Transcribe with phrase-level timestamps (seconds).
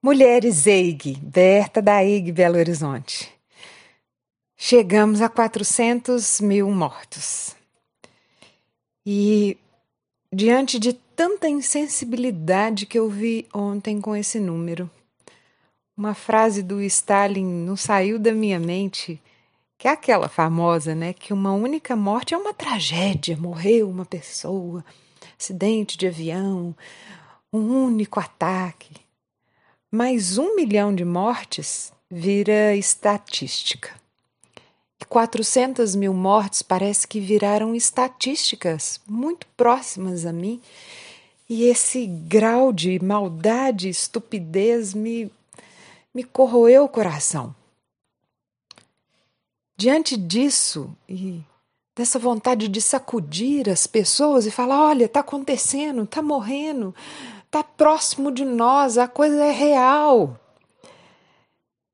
[0.00, 3.28] Mulheres EIG, Berta da EIG Belo Horizonte.
[4.56, 7.56] Chegamos a 400 mil mortos.
[9.04, 9.58] E
[10.32, 14.88] diante de tanta insensibilidade que eu vi ontem com esse número,
[15.96, 19.20] uma frase do Stalin não saiu da minha mente,
[19.76, 21.12] que é aquela famosa, né?
[21.12, 24.84] Que uma única morte é uma tragédia, morreu uma pessoa,
[25.36, 26.72] acidente de avião,
[27.52, 29.07] um único ataque
[29.90, 33.90] mais um milhão de mortes vira estatística.
[35.00, 40.60] E 400 mil mortes parece que viraram estatísticas muito próximas a mim.
[41.48, 45.30] E esse grau de maldade estupidez me,
[46.14, 47.54] me corroeu o coração.
[49.74, 51.40] Diante disso e
[51.96, 56.94] dessa vontade de sacudir as pessoas e falar: olha, está acontecendo, está morrendo,
[57.48, 60.38] está próximo de nós, a coisa é real.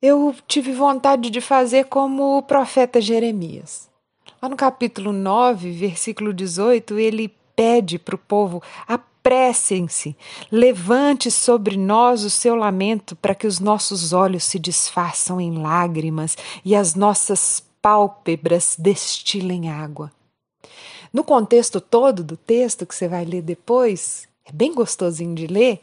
[0.00, 3.88] Eu tive vontade de fazer como o profeta Jeremias.
[4.40, 10.16] Lá no capítulo 9, versículo 18, ele pede para o povo: apressem-se,
[10.50, 16.36] levante sobre nós o seu lamento, para que os nossos olhos se desfaçam em lágrimas
[16.64, 20.10] e as nossas pálpebras destilem água.
[21.12, 25.80] No contexto todo do texto que você vai ler depois, é bem gostosinho de ler,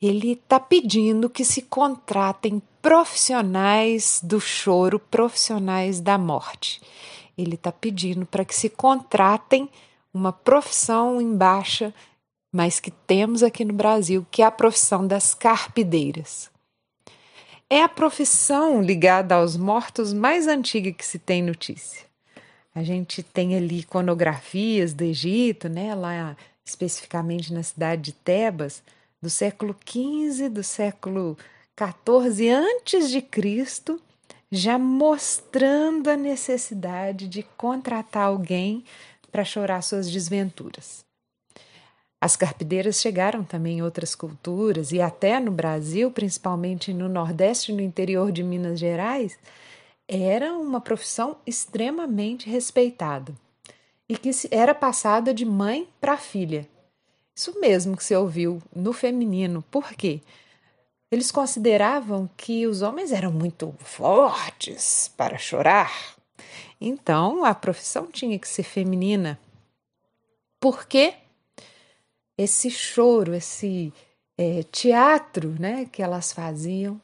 [0.00, 6.80] ele está pedindo que se contratem profissionais do choro, profissionais da morte.
[7.36, 9.68] Ele está pedindo para que se contratem
[10.12, 11.92] uma profissão em baixa,
[12.52, 16.50] mas que temos aqui no Brasil, que é a profissão das carpideiras.
[17.68, 22.06] É a profissão ligada aos mortos mais antiga que se tem notícia.
[22.74, 25.94] A gente tem ali iconografias do Egito, né?
[25.94, 28.82] Lá especificamente na cidade de Tebas,
[29.22, 31.38] do século XV, do século
[31.78, 34.02] XIV antes de Cristo,
[34.50, 38.84] já mostrando a necessidade de contratar alguém
[39.30, 41.04] para chorar suas desventuras.
[42.20, 47.74] As carpideiras chegaram também em outras culturas e até no Brasil, principalmente no Nordeste e
[47.74, 49.38] no interior de Minas Gerais,
[50.08, 53.34] era uma profissão extremamente respeitada
[54.08, 56.68] e que era passada de mãe para filha.
[57.34, 59.62] Isso mesmo que você ouviu no feminino.
[59.70, 60.20] Por quê?
[61.10, 66.16] Eles consideravam que os homens eram muito fortes para chorar.
[66.80, 69.38] Então a profissão tinha que ser feminina.
[70.58, 71.14] Por quê?
[72.38, 73.92] Esse choro, esse
[74.36, 77.00] é, teatro né, que elas faziam,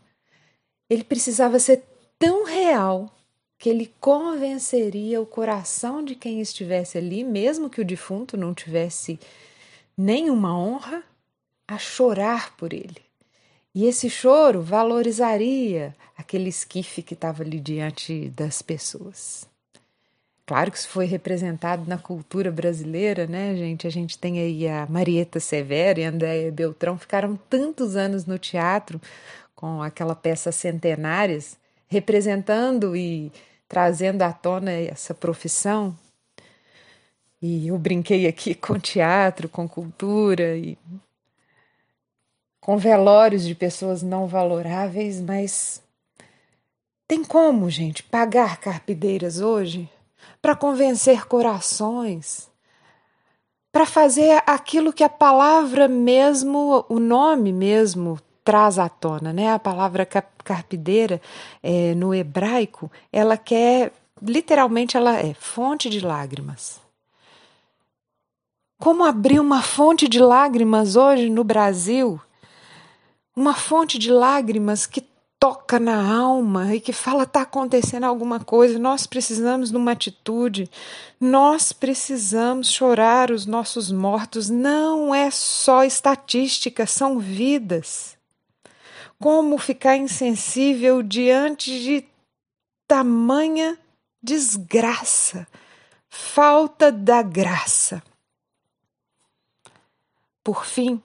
[0.89, 1.83] ele precisava ser
[2.19, 3.11] tão real
[3.63, 9.21] que ele convenceria o coração de quem estivesse ali, mesmo que o defunto não tivesse
[9.97, 11.05] nenhuma honra,
[11.69, 13.01] a chorar por ele.
[13.73, 19.47] E esse choro valorizaria aquele esquife que estava ali diante das pessoas.
[20.45, 23.87] Claro que isso foi representado na cultura brasileira, né, gente?
[23.87, 28.41] A gente tem aí a Marieta Severo e a Andréia Beltrão, ficaram tantos anos no
[28.41, 29.01] teatro
[29.55, 31.57] com aquela peça Centenárias,
[31.87, 33.31] representando e
[33.73, 35.97] trazendo à tona essa profissão.
[37.41, 40.77] E eu brinquei aqui com teatro, com cultura e
[42.61, 45.83] com velórios de pessoas não valoráveis, mas
[47.09, 49.89] tem como, gente, pagar carpideiras hoje
[50.43, 52.51] para convencer corações,
[53.73, 59.53] para fazer aquilo que a palavra mesmo, o nome mesmo traz à tona, né?
[59.53, 61.21] A palavra carpideira
[61.63, 63.93] é, no hebraico, ela quer
[64.23, 66.81] literalmente ela é fonte de lágrimas.
[68.79, 72.21] Como abrir uma fonte de lágrimas hoje no Brasil?
[73.35, 75.05] Uma fonte de lágrimas que
[75.39, 80.71] toca na alma e que fala está acontecendo alguma coisa, nós precisamos de uma atitude,
[81.21, 88.17] nós precisamos chorar os nossos mortos, não é só estatística, são vidas.
[89.23, 92.05] Como ficar insensível diante de
[92.89, 93.79] tamanha
[94.21, 95.47] desgraça,
[96.09, 98.03] falta da graça?
[100.43, 101.01] Por fim,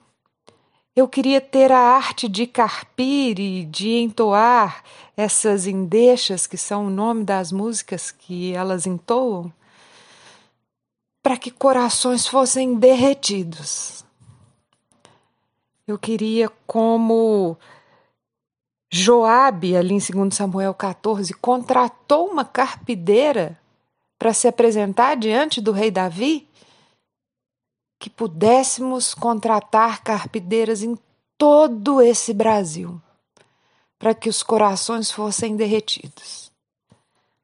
[0.96, 4.82] eu queria ter a arte de carpir e de entoar
[5.16, 9.52] essas endechas, que são o nome das músicas que elas entoam,
[11.22, 14.04] para que corações fossem derretidos.
[15.86, 17.56] Eu queria, como
[18.90, 23.58] Joabe, ali em 2 Samuel 14, contratou uma carpideira
[24.18, 26.48] para se apresentar diante do rei Davi,
[27.98, 30.96] que pudéssemos contratar carpideiras em
[31.36, 33.00] todo esse Brasil,
[33.98, 36.50] para que os corações fossem derretidos.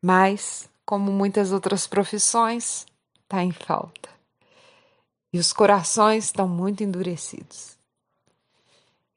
[0.00, 2.86] Mas, como muitas outras profissões,
[3.22, 4.08] está em falta.
[5.32, 7.76] E os corações estão muito endurecidos.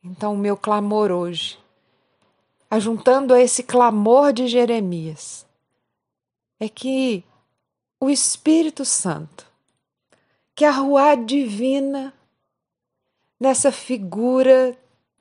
[0.04, 1.60] Então, o meu clamor hoje,
[2.70, 5.46] ajuntando a esse clamor de Jeremias,
[6.60, 7.24] é que
[8.00, 9.46] o Espírito Santo,
[10.54, 12.14] que a rua divina,
[13.40, 14.78] nessa figura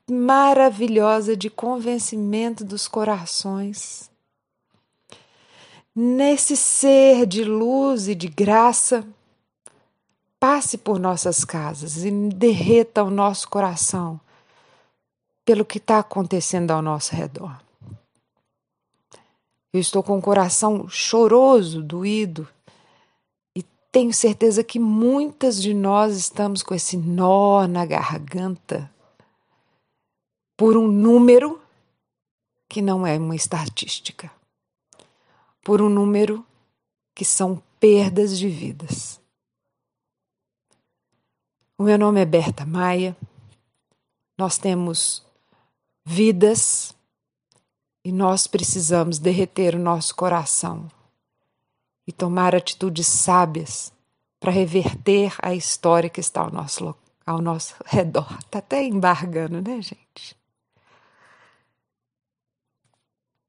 [0.09, 4.09] maravilhosa de convencimento dos corações.
[5.95, 9.05] Nesse ser de luz e de graça,
[10.39, 14.19] passe por nossas casas e derreta o nosso coração
[15.47, 17.57] pelo que está acontecendo ao nosso redor.
[19.71, 22.45] Eu estou com o coração choroso, doído,
[23.55, 28.91] e tenho certeza que muitas de nós estamos com esse nó na garganta
[30.57, 31.61] por um número
[32.67, 34.29] que não é uma estatística,
[35.63, 36.45] por um número
[37.15, 39.17] que são perdas de vidas.
[41.77, 43.15] O meu nome é Berta Maia.
[44.37, 45.25] Nós temos
[46.09, 46.95] vidas
[48.01, 50.87] e nós precisamos derreter o nosso coração
[52.07, 53.91] e tomar atitudes sábias
[54.39, 56.95] para reverter a história que está ao nosso,
[57.25, 58.37] ao nosso redor.
[58.39, 60.37] Está até embargando, né, gente?